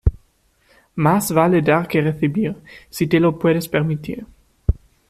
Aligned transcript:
Más 0.95 1.31
vale 1.31 1.61
dar 1.61 1.87
que 1.87 2.01
recibir, 2.01 2.55
si 2.89 3.05
te 3.05 3.19
lo 3.19 3.37
puedes 3.37 3.67
permitir. 3.69 4.25